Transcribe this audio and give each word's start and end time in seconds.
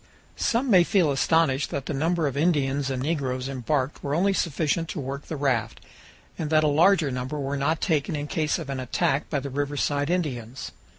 Some 0.41 0.71
may 0.71 0.83
feel 0.83 1.11
astonished 1.11 1.69
that 1.69 1.85
the 1.85 1.93
number 1.93 2.25
of 2.25 2.35
Indians 2.35 2.89
and 2.89 3.03
negroes 3.03 3.47
embarked 3.47 4.01
were 4.03 4.15
only 4.15 4.33
sufficient 4.33 4.89
to 4.89 4.99
work 4.99 5.27
the 5.27 5.35
raft, 5.35 5.79
and 6.39 6.49
that 6.49 6.63
a 6.63 6.67
larger 6.67 7.11
number 7.11 7.39
were 7.39 7.55
not 7.55 7.81
taken 7.81 8.15
in 8.15 8.25
case 8.25 8.57
of 8.57 8.71
an 8.71 8.79
attack 8.79 9.29
by 9.29 9.39
the 9.39 9.51
riverside 9.51 10.09
Indians. 10.09 10.71